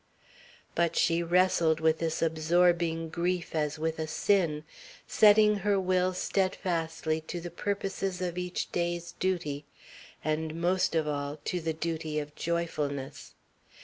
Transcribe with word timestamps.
But 0.73 0.95
she 0.95 1.21
wrestled 1.21 1.79
with 1.79 1.99
this 1.99 2.23
absorbing 2.23 3.09
grief 3.09 3.53
as 3.53 3.77
with 3.77 3.99
a 3.99 4.07
sin; 4.07 4.63
setting 5.05 5.57
her 5.57 5.79
will 5.79 6.15
steadfastly 6.15 7.21
to 7.27 7.39
the 7.39 7.51
purposes 7.51 8.19
of 8.19 8.35
each 8.35 8.71
day's 8.71 9.11
duty, 9.11 9.63
and, 10.25 10.55
most 10.59 10.95
of 10.95 11.07
all, 11.07 11.37
to 11.45 11.61
the 11.61 11.73
duty 11.73 12.17
of 12.17 12.33
joyfulness. 12.33 13.35